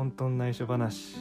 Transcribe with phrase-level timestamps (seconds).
[0.00, 1.16] 混沌内緒話、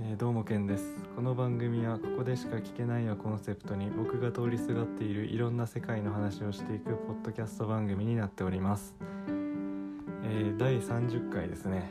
[0.00, 0.96] えーどうもけんです。
[1.14, 8.96] この番組はここでしか聞けないをコンセプトに僕が通りすがっているいろんな世界の話をしていくポッドキャスト番組になっております、
[9.28, 11.90] えー第30回ですね。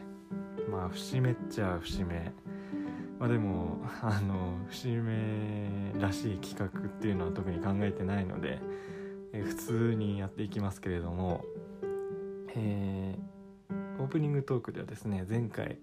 [0.68, 2.34] まあ節目っちゃ節目。
[3.20, 8.60] まあでもあの節目らしい企画っていうのは特に考えてないので、
[9.32, 11.46] えー普通にやっていきますけれども
[12.56, 13.37] えー
[14.00, 15.80] オープニングトークではですね前回、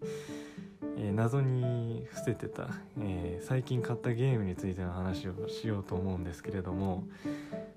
[0.97, 2.69] えー謎に伏せてた、
[3.01, 7.05] えー最近買ったゲームについての話をしようと思うんですけれども、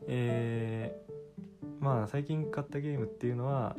[0.08, 3.76] えーまあ最近買ったゲームっていうのは、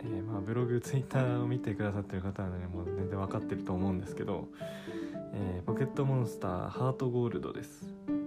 [0.00, 4.48] えーまあ、ブログツイッターを見てくださってる方はねもう全然分かってると思うんですけど、
[5.34, 7.86] えポケットモンスターハートゴールドです。
[8.08, 8.22] うん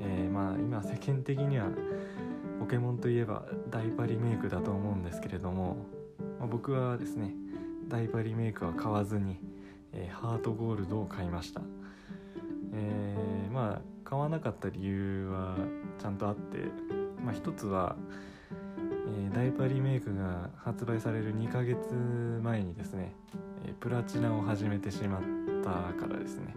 [0.00, 1.68] えまあ今世間的には
[2.58, 5.76] ポケモンといえばダイパリメイクだと思うんですけれども、
[6.46, 7.34] まあ僕はですね
[7.88, 9.36] ダイパリメイクは買わずに、
[9.92, 11.60] えーハートゴールドを買いました、
[12.72, 15.56] えーまあ買わなかった理由は
[16.00, 16.58] ちゃんとあって、
[17.24, 17.96] まあ、一つは、
[18.78, 21.78] えーダイパリメイクが発売される2ヶ月
[22.42, 23.12] 前にですね、
[23.66, 25.22] えプラチナを始めてしまっ
[25.64, 26.54] たからですね。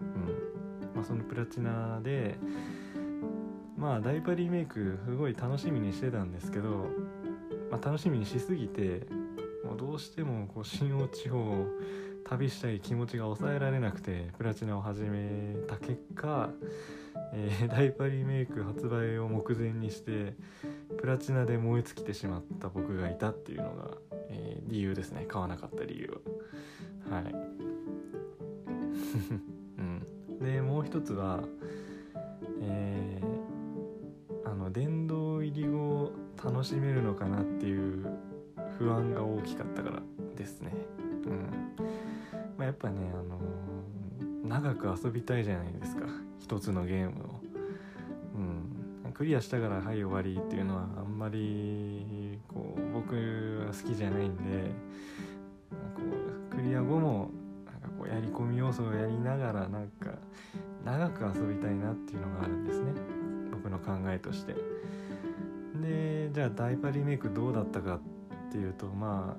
[0.00, 0.96] うん。
[0.96, 2.36] まあそのプラチナで
[3.78, 6.86] まあダイパリメイクすごい楽しみにしてたんですけど、
[7.70, 9.06] まあ、楽しみにしすぎて
[9.78, 11.66] どうしてもこう新大地方を
[12.24, 16.50] 旅したい気持ちが抑えられなくてプラチナを始めた結果、
[17.32, 20.34] えー ダイパリメイク発売を目前にして
[20.98, 23.96] プラチナで燃え尽きてしまった僕がいたっていうのが、
[24.30, 25.24] えー理由ですね。
[25.26, 26.20] 買わなかった理由
[27.08, 27.34] ははい。
[29.78, 30.04] うん、
[30.40, 31.42] でもう一つは
[32.60, 38.06] えーあの殿堂入り後楽しめるのかなっていう
[38.78, 40.02] 不安が大きかったから
[40.36, 40.72] ですね。
[41.26, 41.40] うん。
[42.56, 43.38] まあ、やっぱねあのー
[44.48, 46.06] 長く遊びたいじゃないですか。
[46.38, 47.40] 一つのゲームを。
[49.04, 49.12] うん。
[49.12, 53.14] クリアしたからはい終わりっていうのはあんまりこう僕
[53.66, 54.70] は好きじゃないんで
[55.96, 56.02] こ
[56.52, 57.30] うクリア後も
[57.66, 60.12] なんかこうやり込み要素をやりながらなんか
[60.84, 62.92] 長く遊びたいなっていうのがあるんですね。
[63.50, 64.54] 僕の考えとして。
[65.82, 68.17] でじゃあダイパリメイクどうだったかって
[68.50, 69.36] ていうとま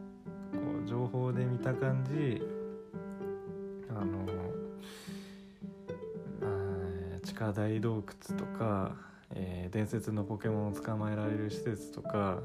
[0.54, 2.42] あこう情報で見た感じ
[3.90, 4.26] あの
[6.42, 8.96] あ地下大洞窟とか、
[9.36, 12.40] えー伝説のポケモンを捕まえられる施設とか、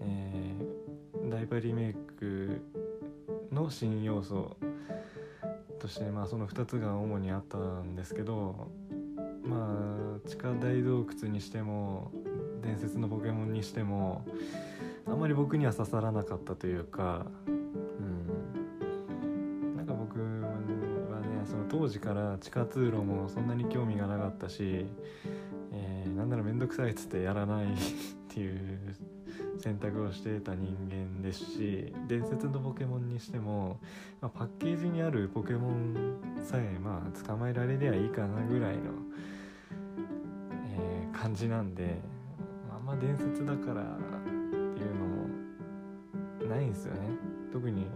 [0.00, 0.84] えー
[1.30, 2.60] ダイパリメイク
[3.50, 4.56] の新要素
[5.80, 8.68] として、まあ、その2つが主にあったんですけど
[9.42, 12.12] まあ地下大洞窟にしても
[12.62, 14.24] 伝説のポケモンにしても
[15.06, 24.86] あんまり僕には刺さらなかったというか、うん、なんか僕はねその当時から地下通路もそんなに興味がなかったし、
[25.72, 27.68] えーなんなら面倒くさいっつってやらないっ
[28.28, 28.94] ていう
[29.58, 33.80] 選択をしてた人間ですし伝説のポケモンにしても、
[34.20, 38.92] まあ、パッケージにあるポケモンさえまあ捕まえられりゃいいかなぐらいの、
[40.76, 42.00] えー感じなんで
[42.74, 43.82] あんま伝説だから
[46.54, 47.00] ないんですよね。
[47.52, 47.86] 特に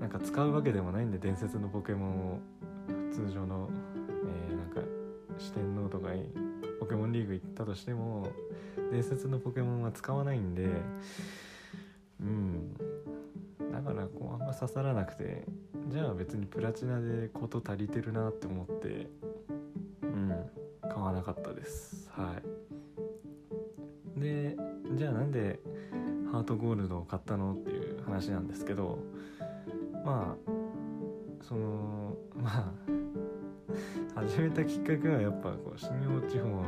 [0.00, 2.40] なんか使うわけでもないんで伝説のポケモンを。
[3.12, 3.70] 通常の、
[4.48, 4.80] えーなんか
[5.38, 6.30] 四天王とかに
[6.78, 8.28] ポケモンリーグ行ったとしても
[8.92, 10.68] 伝説のポケモンは使わないんで
[12.20, 12.74] うん。
[13.72, 15.46] だからこうあんま刺さらなくて
[15.88, 19.08] じゃあ別にプラチナで事足りてるなって思って
[20.02, 20.50] うん。
[20.82, 22.08] 買わなかったです。
[22.12, 22.34] は
[24.16, 24.20] い。
[24.20, 24.56] で
[24.94, 25.60] じゃあなんで
[26.36, 28.98] ハートゴールドを買ったのっていう話なんですけど
[30.04, 30.50] まあ
[31.42, 32.74] そのま
[34.14, 36.60] あ始めたきっかけはやっぱこう新大地方の、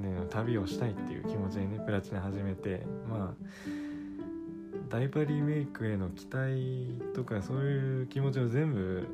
[0.00, 3.46] ね、旅をしたいっていう気持ちでねプラチナ始めてまあ
[4.88, 9.06] ダイパリメイクへの期待とかそういう気持ちを全部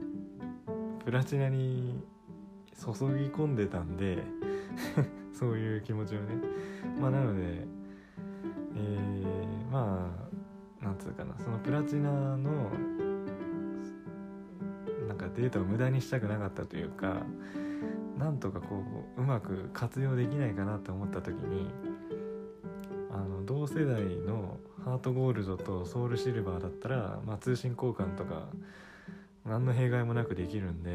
[1.05, 2.01] プラチナに
[2.81, 4.23] 注ぎ込んでたんで
[5.35, 6.27] そういう気持ちをね。
[7.01, 7.82] まあなので
[8.77, 10.11] えー、ま
[10.81, 12.71] あなんつうかなそのプラチナの
[15.07, 17.23] なんかデータを無駄にしたくなかったというか
[18.19, 18.83] なんとかこ
[19.17, 21.69] ううまく活用できないかなと思った時に
[23.11, 28.49] あの同世代のハートゴールドとソウルシルバーだったら、まあ、通信交換とか
[29.45, 30.93] 何の弊害もなくできるんで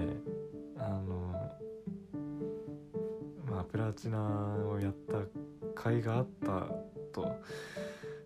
[0.77, 1.33] あの
[3.49, 5.17] まあプラチナをやった
[5.77, 6.67] 甲斐があった
[7.13, 7.35] と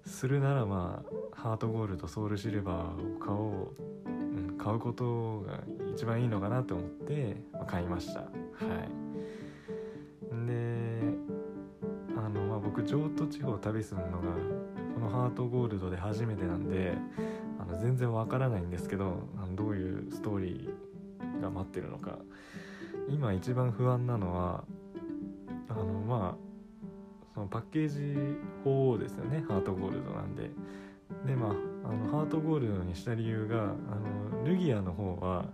[0.06, 1.04] するならま
[1.36, 5.60] あハートゴールドソウルシルバーを買おう、うん、買うことが
[5.94, 8.22] 一番いいのかなと思って、まあ、買いました。
[8.22, 9.02] はい。
[10.48, 11.02] で
[12.18, 14.30] あのまあ僕譲渡地方を旅するのが
[14.94, 16.98] このハートゴールドで初めてなんで
[17.60, 22.18] あの全然わからないんですけどあのどういうストーリーが待ってるのか。
[23.10, 24.64] 今一番不安なのは
[25.70, 26.51] あのまあ
[27.34, 29.44] そのパッケージ法ですよね。
[29.48, 30.50] ハートゴールドなんで。
[31.26, 31.50] でまあ
[31.84, 33.66] あのハートゴールドにした理由があ
[34.38, 35.46] のルギアの方は、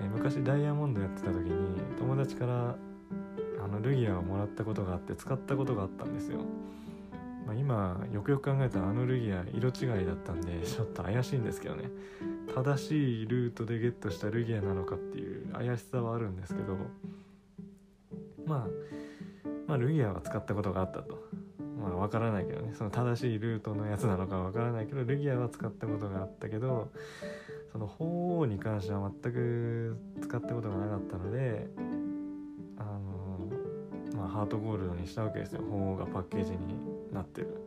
[0.00, 2.76] え昔ダイヤモンドやってた時に友達から
[3.64, 6.38] あのルギアをもらったことがあって使ったことがあったんですよ、
[7.46, 11.90] まあ、今よくよく考えたらあのルギア色違いだったんでちょっと怪しいんですけどね。
[12.54, 16.76] 正しいルートでゲットしたルギアなのかっていう怪しさはあるんですけど。
[18.46, 19.03] まあ
[19.66, 21.24] まあ、ルギアは使ったことがあったと。
[21.84, 26.90] まあ、わからないけどねその正しいルートのやつなのかわからないけどルギアは使ったことがあったけど
[27.72, 31.68] その鳳凰に関しては全く使ったことがなかったので
[32.78, 36.58] あの、まあ、ハートゴールドにしたわけですよ鳳凰がパッケージに
[37.12, 37.60] なってる。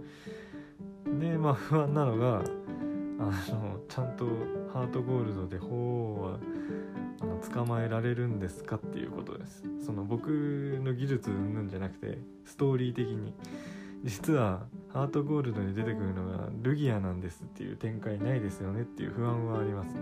[1.19, 2.43] でまあ不安なのが
[3.19, 4.25] あのちゃんと
[4.73, 6.39] ハートゴールドで鳳凰は
[7.21, 9.63] あの捕まえられるんですかっていうことです。
[9.85, 10.27] その僕
[10.83, 13.33] の技術云々じゃなくてストーリー的に。
[14.03, 20.01] 実はハートゴールドに出てくるのがルギアなんですっていう展開ないですよねっていう不安はありますね。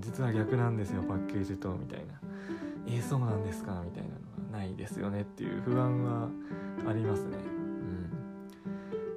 [0.00, 1.72] 実は逆なんですよパッケージと。
[1.74, 2.20] みたいな
[2.86, 4.14] えー、そうなんですかみたいなの
[4.52, 6.28] がないですよねっていう不安は
[6.88, 7.36] ありますね。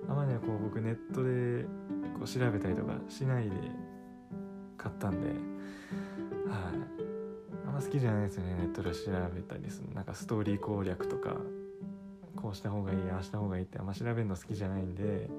[0.07, 0.11] うん。
[0.11, 1.65] あまりねこう僕ネットで
[2.23, 3.51] こう調べたりとかしないで
[4.77, 5.37] 買ったんではい。
[7.67, 11.35] あんま好きじゃないですよねネットで調べたりするなんかストーリー攻略とか
[12.37, 15.29] こうした方がいいああした方がいいってあんま調べるの好きじゃないんで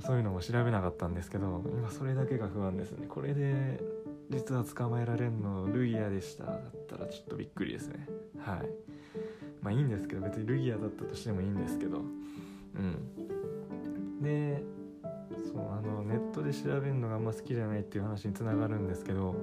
[0.00, 3.06] そういうのも調べなかったんですけど今それだけが不安ですね。
[3.06, 3.80] これで
[4.28, 6.44] 実は捕まえられんのルギアでした。
[6.44, 8.06] だったらちょっとびっくりですね。
[8.38, 8.68] はい。
[9.62, 11.98] まあいいんですけど別にルギアだったとしてもいいんですけど。
[11.98, 12.02] う
[12.78, 14.20] ん。
[14.22, 14.62] で
[15.54, 19.36] そうあのネットで調べるのがあんま好きじゃないっていう話につながるんですけど、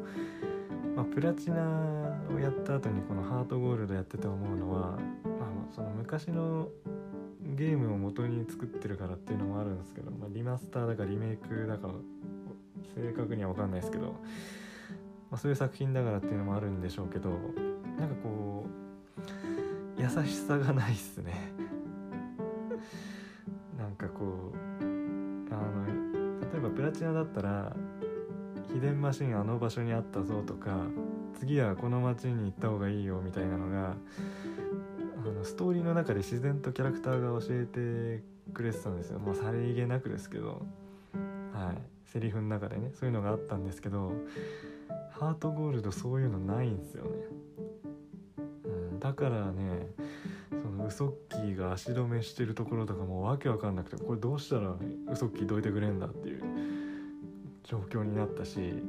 [0.94, 5.00] まあ、プラチナをやった後にこのハートゴールドやってて思うのは、まあ、
[5.74, 6.68] その昔の
[7.56, 11.90] ゲームを元に作ってるからっていうのもあるんですけど、まあ、リマスターだかリメイクだか
[12.94, 14.13] 正確には分かんないですけど、ま
[15.31, 17.30] あ、そういう作品だからっていうのもあるんでしょうけど
[17.98, 18.66] なんかこ
[19.98, 21.61] う優しさがないっすね。
[26.91, 27.73] ラチナだったら
[28.73, 30.77] 秘伝マシンあの場所にあったぞとか
[31.39, 33.95] 次はこの町に行った方がいいよみたいなのが
[35.25, 38.23] あのストーリーの中で自然とキャラクターが教えて
[38.53, 39.19] くれてたんですよ。
[39.19, 40.61] まあさりげなくですけど。
[41.53, 41.77] はい。
[42.11, 44.11] セリフの中でねそういうのがあったんですけど
[45.11, 47.09] ハートゴールドそういうのないんですよね、
[48.65, 49.88] うん、だからね
[50.49, 56.31] そのウソッキーが足止めしてるところとかもわけわかんなくてこれどうしたらウソッキーどいてくれんだっていう
[57.71, 58.83] 状況になったし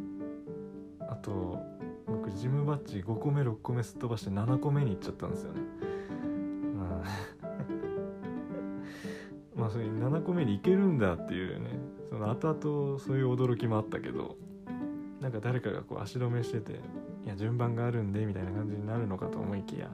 [1.08, 1.60] あと
[2.04, 5.60] 僕ジムバッジ5個目6個目すっ飛ばして7個目に行っちゃったんですよね。
[6.76, 7.50] まあ
[9.60, 11.78] まあそれ7個目に行けるんだっていうね
[12.10, 14.36] その後々そういう驚きもあったけど
[15.20, 16.80] なんか誰かがこう足止めしてて
[17.24, 19.88] いや順番があるんでみたいな感じになるのかと思いきや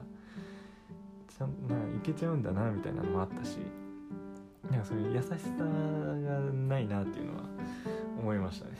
[1.27, 3.59] ちゃんないけちゃうんだなみたいなのもあったし
[4.71, 7.48] なんかそういう優しさがないなっていうのは
[8.19, 8.77] 思いましたね。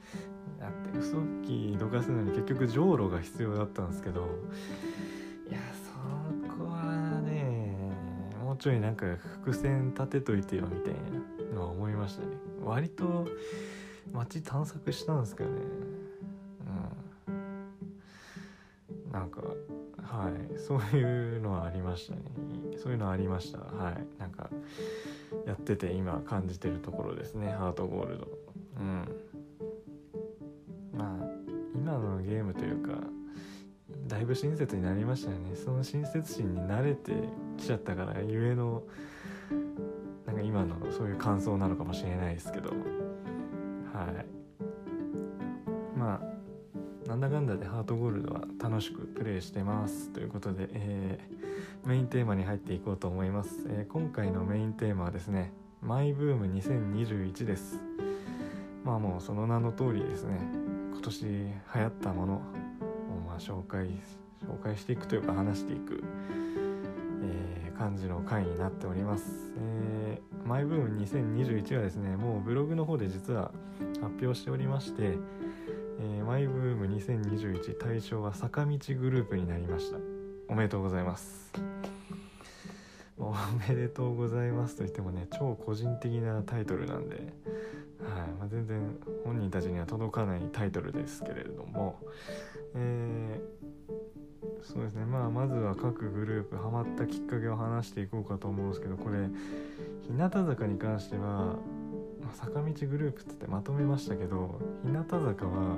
[0.60, 4.22] だって嘘っきどかすのに結局じょうろが必要だったんですけど
[5.48, 7.92] いやそこはね
[8.42, 10.94] もうちょいなんか伏線立てといてよみたい
[11.50, 12.28] なのは思いましたね。
[12.64, 13.26] 割と
[14.12, 15.56] 街探索したんですけどね。
[17.28, 19.12] うん。
[19.12, 19.42] なんか
[20.06, 20.58] はい。
[20.58, 22.22] そういうのはありましたね。
[22.76, 23.58] そういうのはありました。
[23.58, 24.20] はい。
[24.20, 24.48] なんか
[25.46, 27.52] やってて今感じてるところですね。
[27.52, 28.45] ハートゴールド。
[28.78, 29.08] うん。
[30.92, 31.26] まあ
[31.74, 32.98] 今のゲームというか
[34.06, 35.54] だいぶ親切になりましたよね。
[35.54, 37.12] その親切心に慣れて
[37.56, 38.82] きちゃったからゆえの
[40.26, 42.70] なんか今のそういう感想なのかもしれないですけど。
[42.70, 44.36] はい。
[45.96, 46.36] まあ
[47.08, 57.80] なんだかんだでハートゴールドは楽しくプレイしてますということで、えー、メインテーマに入っていこうと思います、えー、今回のメインテーマはですねマイブーム2021です。
[58.86, 60.38] まあもうその名の通りですね。
[60.92, 62.40] 今年流行ったものを
[63.26, 63.88] ま紹介
[64.42, 66.02] 紹介していくというか話していく、
[67.22, 73.50] えー、感じの回になっております、え、マイブーム2021はですねもうブログの方で実は
[74.00, 75.18] 発表しておりまして、
[76.00, 79.98] え、マイブーム2021対象は坂道グループになりました。
[80.48, 81.52] おめでとうございます。
[83.18, 83.34] お
[83.68, 87.32] めでとうございますと言ってもね超個人的なタイトルなんで、
[88.38, 88.80] まあ、全然
[89.24, 91.98] 本人たちには届かないタイトルですけれども、
[92.74, 99.28] えー、そうですねまあまずは各グループハマったきっかけを話していこうかと思うんですけどこれ
[100.02, 105.76] 日向坂に関しては、まあ、坂道グループってってまとめましたけど日向坂は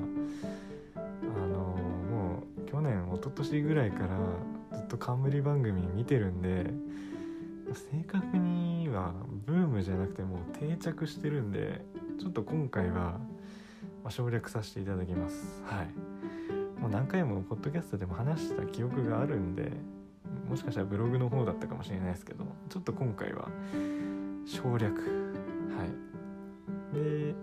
[1.23, 1.59] あの
[2.11, 4.19] もう去年一昨年ぐらいから
[4.77, 6.71] ずっと冠番組見てるんで
[7.75, 9.13] 正確には
[9.47, 11.85] ブームじゃなくてもう定着してるんで
[12.19, 13.21] ちょっと今回は
[14.09, 15.63] 省略させていただきます。
[15.65, 16.81] はい。
[16.81, 19.73] もう何回もポッドキャストでも話した記憶があるんで
[20.49, 23.49] もしかしたらブログの方だったかもしれないですけどちょっと今回は
[24.47, 24.95] 省略。
[25.77, 26.97] はい。
[26.97, 27.35] で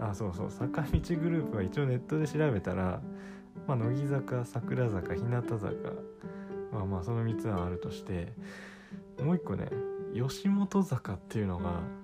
[0.00, 0.50] あそうそう。
[0.50, 3.00] 坂道グループは一応ネットで調べたら、
[3.68, 5.66] まあ、乃木坂桜坂日向坂
[6.72, 8.32] まあまあその3つはあるとして
[9.22, 9.68] もう一個ね
[10.12, 11.99] 吉本坂っていうのが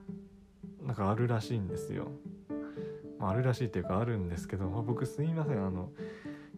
[0.86, 2.12] なんかあるらしいんですよ、
[3.18, 5.66] まあ、あるらしいっていうかあるんですけど、まあ、僕すいません。
[5.66, 5.90] あの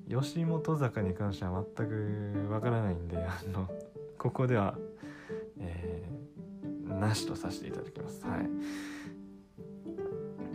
[0.09, 3.69] 吉本坂に関しては全くわからないんであの
[4.19, 4.79] ここでは、
[5.59, 8.25] えー、なしとさせていただきます。
[8.25, 8.49] はい。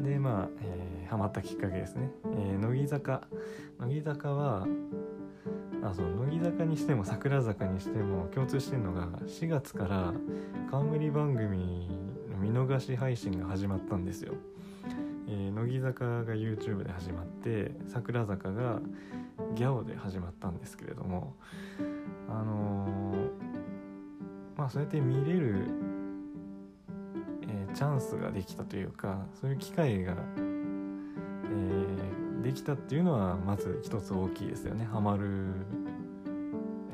[0.03, 3.27] でまあ、えー、ハマったきっかけですね、えー、乃木坂。
[3.79, 4.67] 乃木坂は
[5.83, 10.13] あそう乃木坂にしても桜坂にしても共通してるのが4月から
[10.71, 12.12] 冠番組
[12.43, 14.33] 見逃し配信が始まったんですよ、
[15.29, 18.81] えー、乃木坂が YouTube で始まって桜坂が
[19.55, 21.37] ギャオで始まったんですけれども
[22.27, 25.67] あのー、まあそうやって見れる、
[27.43, 34.83] えー、チャンスができたというかそういう機会が、えーできたっていうのはまず一つ大きいですよね。
[34.83, 35.47] ハマる、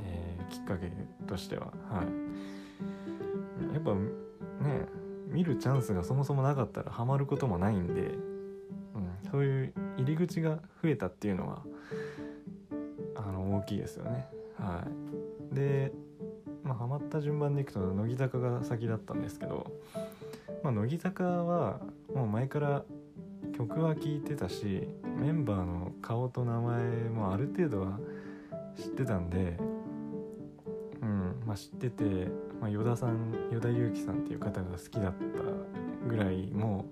[0.05, 0.91] え、きっかけ
[1.25, 1.73] としては。
[1.89, 3.73] はい。
[3.73, 4.98] やっぱね
[5.29, 11.63] 見るチャンスがそもそもなかったらハマることもないんで、うん、そういう入り口が増えたっていうのは
[13.15, 14.27] あの大きいですよね。
[14.57, 14.83] は
[15.51, 15.55] い。
[15.55, 15.91] で
[16.63, 19.71] まあハマった順番でいくと乃木坂が先だったんですけど
[20.63, 21.79] まあ乃木坂は
[22.13, 22.83] もう前から
[23.55, 24.87] 曲は聴いてたし
[25.19, 27.99] メンバーの顔と名前もある程度は
[28.77, 29.57] 知ってたんで、
[31.01, 32.27] うんまあ、知ってて、
[32.61, 36.85] まあ、依田さん依田祐希さんっていう方が好きだったぐらいも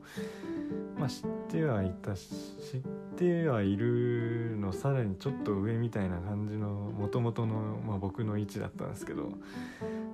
[0.98, 2.30] う、まあ、知ってはいたし
[2.72, 2.82] 知っ
[3.18, 7.56] てはいるのさらにちょっと上みたいな感じのもともとの、
[7.86, 9.32] まあ、僕の位置だったんですけど、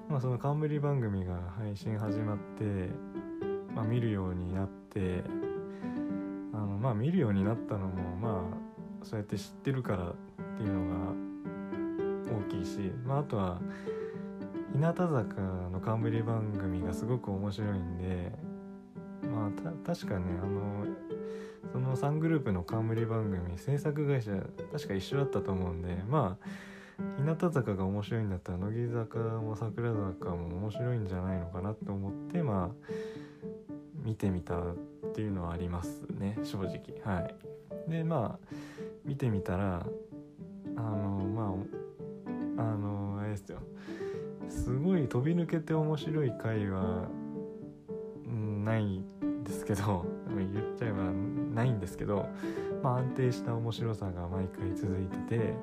[0.09, 2.89] まあ、その冠番組が配信始まって、
[3.75, 5.23] まあ、見るようになって。
[6.53, 10.15] あのまあ見るようになったのもまあそうやって知ってるからっ
[10.57, 11.33] ていうのが
[12.37, 13.59] 大きいし、まあ、あとは
[14.73, 18.31] 日向坂の冠番組がすごく面白いんで
[19.27, 20.85] まあ確かねあの
[21.71, 24.31] その3グループの冠番組制作会社
[24.71, 26.47] 確か一緒だったと思うんでまあ
[27.17, 32.93] 日向坂が面白いんだったら乃木坂も桜坂も面白いんじゃないのかなと思ってまあ
[34.03, 34.75] 見てみたっ
[35.13, 37.01] ていうのはありますね正直。
[37.03, 37.35] はい。
[37.89, 38.55] でまあ
[39.05, 39.85] 見てみたら
[40.75, 41.55] あのま
[42.57, 43.59] ああのあれですよ。
[44.49, 47.07] すごい飛び抜けて面白い回は
[48.27, 51.11] ないんですけど 言っちゃえば
[51.53, 52.27] ないんですけど、
[52.81, 55.53] まあ、安定した面白さが毎回続いてて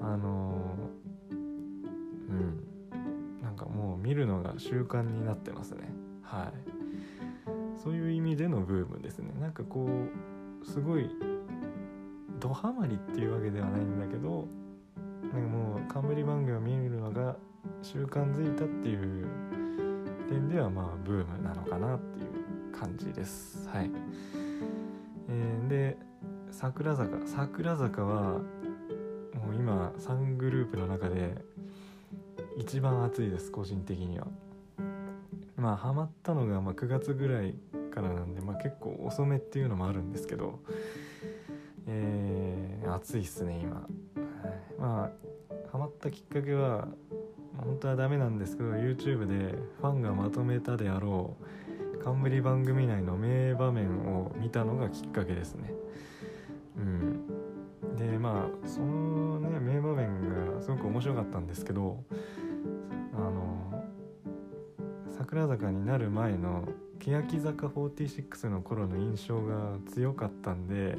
[0.00, 0.74] あの
[2.28, 2.64] うん。
[3.42, 5.92] なんかもう見るのが習慣になってますね。
[6.22, 6.52] はい。
[7.76, 9.32] そういう意味でのブームですね。
[9.40, 9.86] なんかこ
[10.62, 11.10] うすごい
[12.40, 14.48] ドハマりっていうわけではないんだけど
[15.32, 17.36] なんかもう冠番組を見るのが
[17.82, 19.26] 習慣づいたっていう
[20.28, 23.68] 点ではまあブームなのかなっていう感じです。
[23.68, 23.90] はい、
[25.28, 25.96] えー、で
[26.50, 27.26] 桜坂。
[27.26, 28.40] 桜坂はも
[29.52, 31.34] う今3グループの中で
[32.56, 34.26] 一番熱いです個人的には。
[35.56, 37.54] まあハマったのがま9月ぐらい
[37.94, 40.58] からなんで、まあ、結構遅めっていうのもあるんですけど、
[41.86, 43.86] えー、暑いっすね今、
[44.78, 46.88] まあハマったきっかけは
[47.64, 55.72] 本当はダメなんですけど YouTube でファンがまとめたであろう冠番組内の名場面を見たのがきっかけですね。
[56.76, 57.44] うん。
[57.96, 62.02] でまあそのね名場面がすごく面白かったんですけど
[63.14, 63.84] あの
[65.16, 66.68] 桜坂になる前の
[66.98, 70.98] 欅坂46の頃の印象が強かったんで、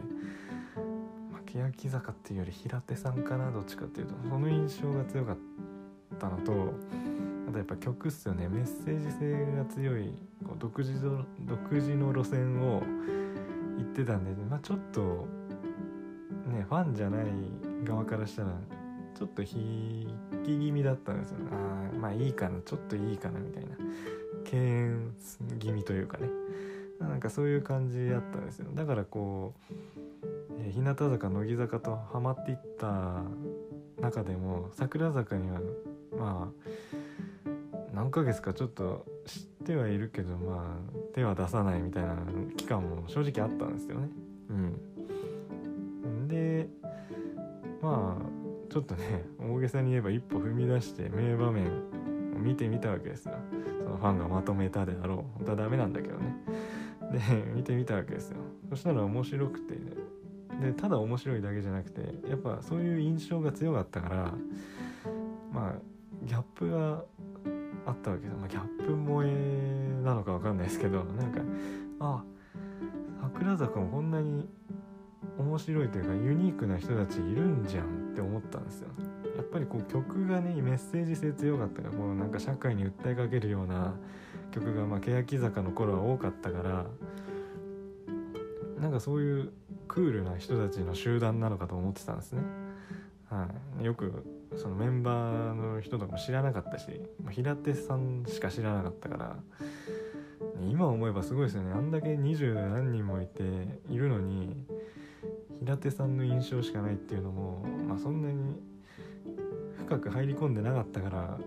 [1.32, 5.55] まあ、欅坂っていうより平手さんかなどっちかっていうとその印象が強かった。
[6.18, 6.74] たのと
[7.48, 8.48] あとやっぱ曲っすよね。
[8.48, 10.14] メッセージ性が強い
[10.46, 12.82] こう独自の独自の路線を
[13.78, 15.28] 行ってたんで、まあ、ちょっと
[16.48, 17.26] ねファンじゃない
[17.84, 18.50] 側からしたら
[19.18, 20.08] ちょっと引
[20.44, 23.70] き気味だったんですよああまあいいかなちょっといいかなみたいな。
[24.46, 25.14] 敬遠
[25.60, 26.30] 気味というかね。
[27.00, 28.68] なんかそういう感じだったんですよ。
[28.74, 29.74] だからこう、
[30.60, 33.24] えー、日向坂乃木坂とハマっていった
[34.00, 35.60] 中でも桜坂には
[36.18, 37.50] まあ
[37.94, 42.18] 何ヶ月かちょっと知ってはいるけどまあ手は出さないみたいな
[42.58, 44.10] 期間も正直あったんですよね。
[44.50, 46.28] うん。
[46.28, 46.68] で
[47.82, 51.68] まあちょっとね大げさに言えば一歩踏み出して名場面
[52.36, 53.36] を見てみたわけですよ。
[53.84, 55.18] そのファンがまとめたであろう。
[55.38, 56.36] 本当はダメなんだけどね。
[57.12, 57.20] で
[57.54, 58.38] 見てみたわけですよ。
[58.70, 59.76] そしたら面白くて
[60.62, 64.34] でただ面白いだけじゃなくてやっぱそういう印象が強かったから
[65.54, 65.74] まあ
[66.26, 67.04] ギャップが
[67.86, 71.42] あったわけで、まあ、ギャップ萌えなのか分かんないですけどなんか
[72.00, 72.24] あ
[73.22, 74.48] 桜坂もこんなに
[75.38, 78.90] 面白いというかユニークな人たちいるんじゃんって思ったんですよ。
[79.36, 83.94] やっぱりこう曲がねメッセージ性強かったからこうなんか社会に訴えかけるような
[84.52, 86.86] 曲がまあ欅坂の頃は多かったから
[88.80, 89.52] なんかそういう
[89.88, 92.44] クールな人たちの集団なのかと思ってたんですね、
[93.30, 93.48] は
[93.82, 94.24] い、よく
[94.56, 96.88] そのメンバーの人とかも知らなかったし
[97.30, 99.38] 平手さんしか知らなかったから
[100.70, 103.44] 今思えばすごいですよねあんだけ二十何人もいて
[103.90, 104.66] いるのに
[105.60, 108.62] 平手さんの印象しかないっていうのも、まあ、そんなに
[109.78, 111.38] 深く入り込んでなかったから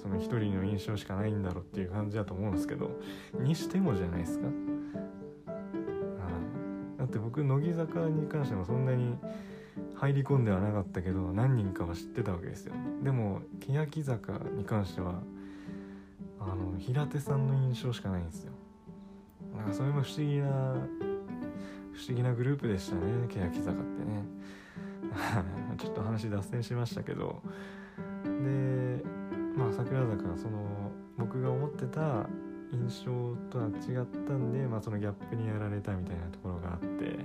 [0.00, 2.90] その一人の印象しかないんだろうっていう感じだと思うんですけど
[3.40, 4.48] にしてもじゃないですか。
[6.98, 9.16] だって僕乃木坂に関してもそんなに
[9.98, 12.74] 入り込んではなかったけど何人かは知ってたわけですよ。
[13.02, 15.20] でも欅坂に関しては
[16.38, 18.52] あの平手さんの印象しかないんですよ。
[19.56, 20.48] なんかそれも不思議な
[21.92, 24.24] 不思議なグループでしたね欅坂ってね。
[25.78, 27.42] ちょっと話脱線しましたけど。
[28.24, 29.02] で
[29.56, 32.28] まあ桜坂その僕が思ってた
[32.70, 33.10] 印象
[33.50, 37.18] とは違ったんで、まあ、そのギャップにやられたみたいなところがあって。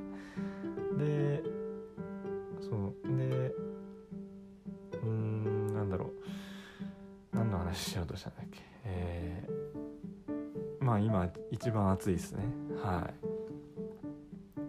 [0.98, 1.53] で
[2.70, 3.18] そう。
[3.18, 3.54] で
[5.02, 6.10] うーんなんだろう。
[7.36, 8.62] 何の話しようとしたんだっけ？
[8.86, 12.46] えー、まあ今一番熱いですね。
[12.84, 13.10] は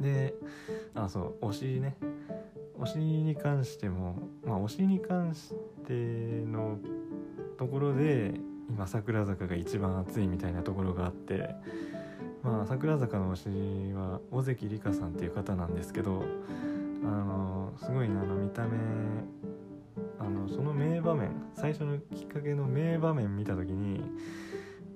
[0.01, 0.03] い。
[0.03, 0.35] で
[0.95, 1.97] あそう推しね。
[2.79, 5.55] 推しに関してもまあ推しに関し
[5.87, 6.79] ての
[7.57, 8.35] ところで
[8.69, 11.55] 今桜坂が一番熱いみたいなところがあって
[12.43, 16.25] まあ桜坂の推しは尾関里香さんっていう方なんですけど
[17.05, 18.79] あのすごいねあの見た目
[20.19, 24.03] あのその名場面最初のきっかけの名場面見た時に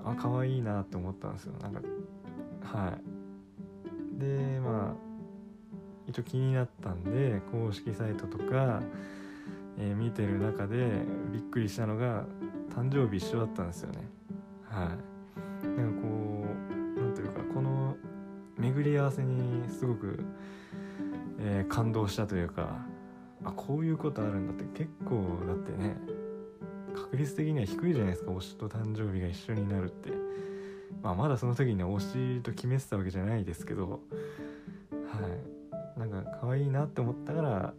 [0.04, 1.54] あ可愛いなって思ったんですよ。
[1.60, 1.80] なんか
[2.62, 2.92] は
[4.16, 4.20] い。
[4.20, 5.08] でまあ
[6.06, 8.80] 一応気になったんで公式サイトとか、
[9.78, 12.24] えー、見てる中でびっくりしたのが
[12.74, 14.08] 誕生日一緒だったんですよね。
[14.64, 15.66] はい。
[15.66, 17.96] なんかこう何ていうかこの
[18.56, 20.24] 巡り合わせにすごく、
[21.38, 22.84] えー、感動したというか
[23.44, 25.96] あこういうことあるんだって結構だってね
[26.94, 28.32] 確率的には低いじゃないですか。
[28.32, 30.10] 推しと誕生日が一緒になるって。
[31.02, 34.00] まあ、まだその時には推しと決めてたわけじゃないですけど
[34.90, 34.98] は
[35.28, 35.58] い。
[35.98, 37.74] なんか可愛いなって思ったから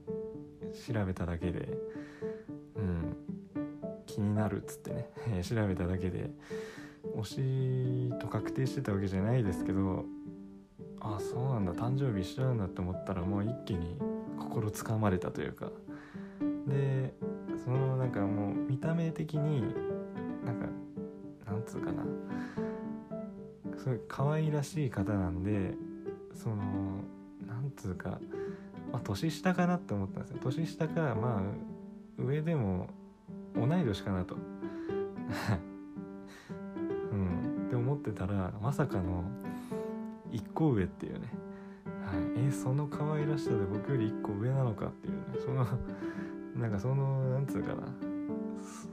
[0.88, 1.78] 調べただけで
[2.76, 3.16] うん
[4.06, 6.30] 気になるっつってね調べただけで
[7.16, 10.06] 推しと確定してたわけじゃないですけど
[11.16, 11.74] あそうなんだ。
[11.74, 13.98] 誕生日一緒なんだって思ったらもう一気に
[14.38, 15.72] 心つかまれたというか。
[16.68, 17.14] で
[17.64, 19.62] そのなんかもう見た目的に
[20.46, 20.68] なんか
[21.52, 22.04] なんつうかな。
[23.78, 25.74] すごい可愛らしい方なんで
[26.34, 26.56] その
[27.48, 28.20] なんつうか、
[28.92, 30.38] まあ、年下かなって思ったんですよ。
[30.42, 32.90] 年下かまあ上でも
[33.56, 34.36] 同い年かなと。
[37.12, 37.66] うん。
[37.68, 39.24] って思ってたらまさかの
[40.60, 41.20] 個上っていうね、
[42.06, 45.22] はい、えその可愛らしさで僕より1個上なのかっていうね。
[45.40, 45.66] その
[46.58, 47.88] なんかそのなんつうかな。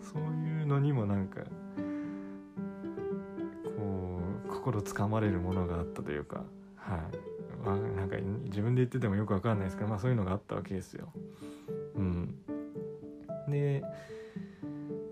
[0.00, 1.40] そういうのにもなんか
[3.76, 6.44] こう心つかまれるものがあったというか。
[6.76, 7.00] はい。
[7.64, 11.12] まあなんか自分で言っててもよくわかんないですけどまあそういうのがあったわけですよ。
[11.96, 12.34] うん、
[13.48, 13.82] で、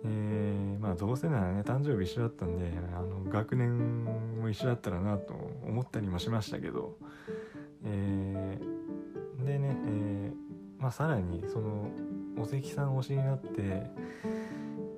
[0.05, 5.35] えー、まあどうせならね誕生日一緒だったんであの学年も一緒だったらなと
[5.74, 6.96] 思ったりもしましたけど、
[7.84, 11.90] えー、でね、えー、まあ、さらにその
[12.38, 13.66] 尾関さん推しになって良、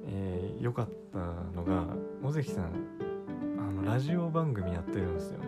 [0.06, 1.18] えー、かった
[1.56, 1.86] のが
[2.22, 2.64] 尾関さん
[3.58, 5.40] あのラジオ番組やってるんですよ。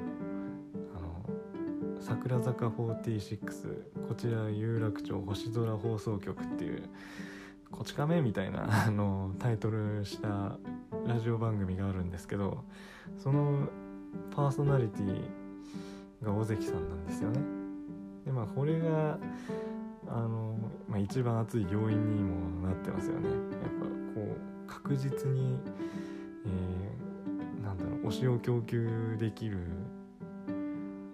[2.01, 6.89] 桜坂46こちら有楽町星空放送局っていう
[7.71, 10.57] こち亀みたいなあのタイトルした
[11.07, 12.65] ラジオ番組があるんですけど
[13.19, 13.69] その
[14.31, 15.23] パーソナリティ
[16.25, 17.41] が尾関さんなんですよね。
[18.25, 19.19] でまあこれが
[20.09, 20.57] あの、
[20.89, 23.29] まあ、一番熱い要因にもなってますよね。
[23.29, 23.39] やっ
[23.81, 25.59] ぱこう確実に、
[26.47, 29.59] えー、なんだろう推しを供給できる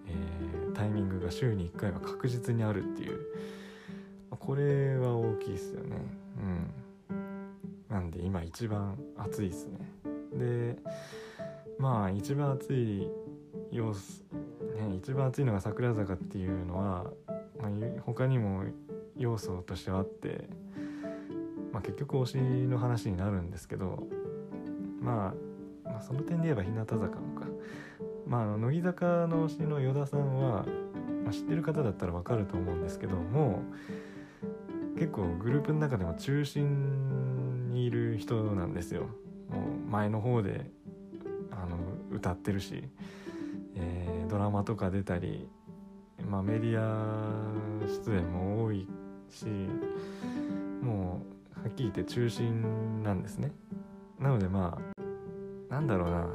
[0.07, 3.21] えタイミングが週に1回は確実にあるっていう
[4.31, 5.97] これは大きいっすよね
[6.39, 9.79] うんなんで今一番暑いっすね
[10.35, 10.77] で
[11.85, 13.11] まあ一番暑い
[13.71, 14.25] 様子
[14.75, 17.05] ね一番暑いのが桜坂っていうのは、
[17.61, 18.65] まあ、他にも
[19.19, 20.49] 要素としてはあって、
[21.75, 24.03] まあ、結局推しの話になるんですけど、
[25.03, 25.35] ま
[25.85, 27.47] あ、まあその点で言えば日向坂のか
[28.27, 30.65] まあ、あの乃木坂の推しの依田さんは、
[31.23, 33.63] まあ、知ってる方だったらわかると思うんですけども
[34.95, 39.03] 結構グループの中でも中心にいる人なんですよ。
[39.51, 40.71] もう前の方で
[42.15, 42.89] 歌ってるし、
[43.77, 45.49] えー、ドラマとか出たり、
[46.29, 47.45] まあ、メディア
[48.07, 48.87] 出演も多い
[49.29, 49.47] し
[50.81, 51.23] も
[51.57, 53.53] うはっきり言って中心なんですね。
[54.19, 56.29] なのでまあなんだろうな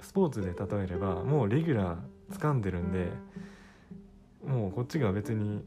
[0.00, 3.08] スポーツで例えればもうレギュラー掴んでるんで
[4.46, 5.62] もうこっちが別に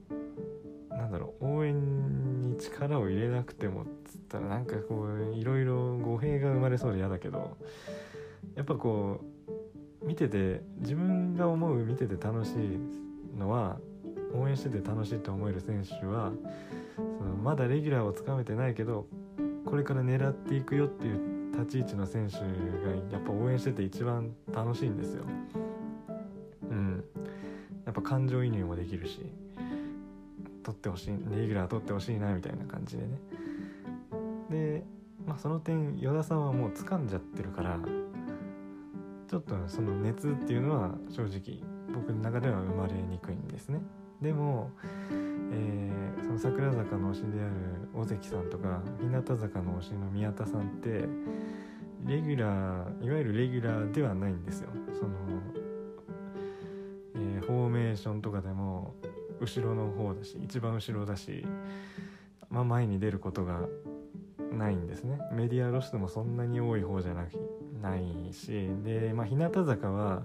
[0.90, 7.58] なんだろう応援に力を入れなくてもっつったらなんかこういろいろ語弊が生まれそうで嫌だけど
[8.56, 9.22] やっぱこ
[10.02, 13.78] う見てて自分が思う見てて楽しいのは
[14.34, 16.32] 応援してて楽しいと思える選手は
[16.96, 19.06] そのまだレギュラーをつかめてないけど
[19.66, 22.44] これから狙っていくよっていう立ち位置の選手が
[23.12, 25.24] やっぱ応援してて一番楽しいんですよ。
[26.70, 27.04] うん。
[27.86, 29.20] やっぱ感情移入もできるし
[30.64, 33.20] 取ってほしいレギュラー取ってほしいなみたいな感じでね。
[34.50, 34.84] で、
[35.26, 37.80] まあ、その点依田さんはもう掴んじゃってるから
[39.32, 41.64] ちょっとその熱っていうのは正直
[41.94, 43.80] 僕の中では生まれにくいんですね。
[44.22, 44.72] でも、
[45.10, 47.54] えー、その桜坂の推しである
[47.94, 51.08] 尾関さんとか日向坂の推しの宮田さんって
[52.06, 55.12] レギュラーいわゆるレギュラーではないんですよその、
[57.16, 58.96] えー、フォーメーションとかでも
[59.40, 61.46] 後ろの方だし一番後ろだし、
[62.50, 63.62] まあ、前に出ることが
[64.52, 65.20] ないんですね。
[65.32, 67.32] メディア露出もそんなに多い方じゃなく
[67.82, 68.70] ないし。
[68.84, 70.24] で、まあ、日向坂は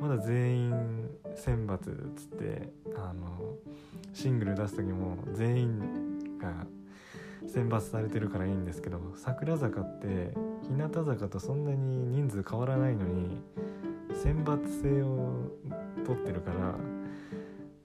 [0.00, 3.54] まだ全員選抜っつってあの
[4.12, 6.66] シングル出す時も全員が
[7.46, 13.40] 選抜されてるからいいんですけど桜坂って日向坂とそんなに人数変わらないのに
[14.14, 15.50] 選抜制を
[16.04, 16.76] 取ってるから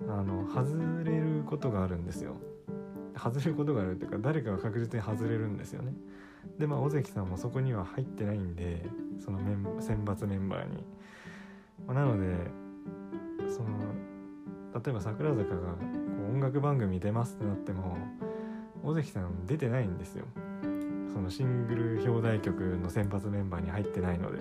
[0.07, 2.35] あの外れることがあるんですよ。
[3.17, 5.93] 外れることがあるっていうか誰かが確実に外れるんですよね。
[6.59, 8.85] でまあ尾関さんもそこには入ってないんで
[9.19, 9.39] その
[9.81, 10.85] 選抜メンバーに、
[11.87, 12.35] まあ、なので
[13.49, 13.69] その
[14.73, 15.77] 例えば桜坂がこ
[16.29, 17.97] う音楽番組出ますってなっても
[18.83, 20.25] 尾関さん出てないんですよ。
[21.13, 24.39] そのシングル表題曲の先発メンバーに入ってないので。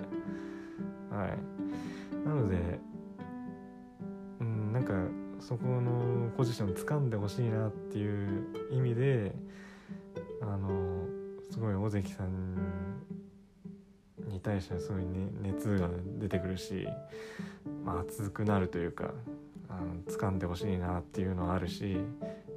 [1.09, 2.27] はい。
[2.27, 2.79] なので
[4.41, 4.93] うんなんか
[5.47, 9.31] そこのポジション掴んでほしいなっていう意味で
[10.41, 11.05] あの
[11.51, 12.55] すごい尾関さん
[14.27, 15.87] に対してはそうい、ね、熱が
[16.19, 16.87] 出てくるし、
[17.83, 19.11] まあ、熱くなるというか
[19.69, 21.95] あの掴んでほしいなっていうのはあるし、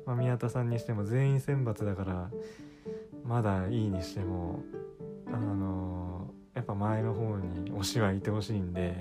[0.06, 2.30] まあ、宮田さんにしても全員選抜だから
[3.22, 4.62] まだいいにしても
[5.26, 8.96] あのやっぱ前の方に推しはいてほしいんで、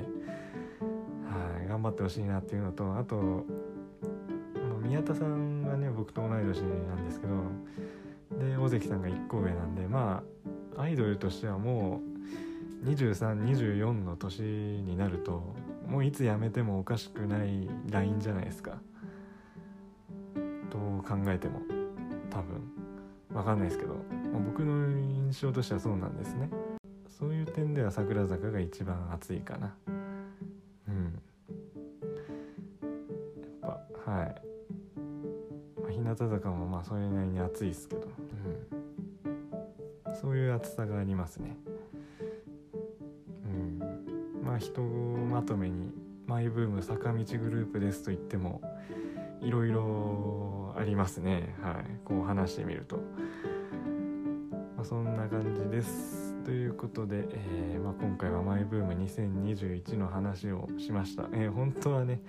[1.24, 3.46] はい、頑張ってほしいなっていうのとあと
[4.88, 7.34] 宮田さんがね僕と同い年なんですけど
[8.40, 10.24] で尾関さんが1個上なんでま
[10.76, 12.02] あアイドルとしてはも
[12.86, 15.56] う2324の年になると
[15.88, 18.78] もういつ辞めてもおかしくないラインじゃないですか。
[20.70, 21.62] どう考えても
[22.30, 22.88] 多分。
[23.38, 26.50] 分かんないですけど、まあ、僕の印象としてはそうなんですね。
[27.20, 29.76] そういう点では桜坂が一番熱いかな。
[30.88, 31.22] うん。
[33.62, 34.42] やっぱはい、
[36.20, 38.08] まあ、日向坂もまあそれなりに熱いですけど、
[40.08, 41.56] うん、そういう厚さがありますね。
[43.46, 43.80] うん。
[44.44, 45.92] まあひとまとめに
[46.26, 48.62] マイブーム坂道グループですと言っても
[49.42, 51.56] いろいろありますね。
[51.62, 51.76] はい。
[52.04, 52.98] こう話してみると、
[54.76, 56.36] まあ、そんな感じです。
[56.44, 62.22] ということで、えー、まあ、今回はマイブーム2021の話をしました、えー、本当はね、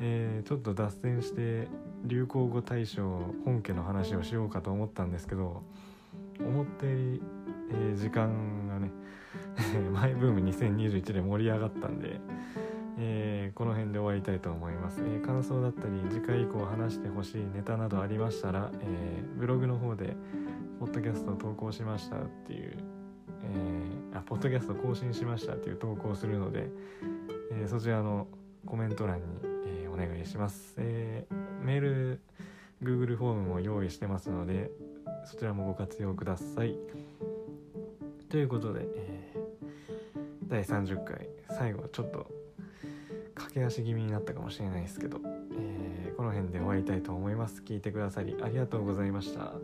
[0.00, 1.68] えー、ちょっと脱線して
[2.04, 5.62] 流行語大賞本家の話をしようかと思ったんですけど
[6.40, 7.22] 思ったより、
[7.70, 8.90] え時間がね
[9.92, 12.20] マイブーム2021で盛り上がったんで
[12.98, 20.14] えー、この辺で終わりたいと思います、えー、感想だったり次回以降話してほしいネタなどありましたら、え、ブログの方で
[20.78, 22.76] ポッドキャスト投稿しましたっていう、
[23.44, 26.68] えあポッドキャスト更新しましたっていう投稿するので、
[27.52, 28.26] えそちらの
[28.66, 29.24] コメント欄に、
[29.84, 31.24] えお願いします、え
[31.62, 32.20] メール
[32.82, 34.70] Google フォームも用意してますので
[35.24, 36.76] そちらもご活用ください。
[38.28, 39.34] ということで、え
[40.48, 42.30] 第30回最後ちょっと
[43.34, 45.18] 駆け足気味になったかもしれないですけど、
[45.58, 47.62] えー、この辺で終わりたいと思います。
[47.62, 49.54] 聞いてくださりありがとうございました。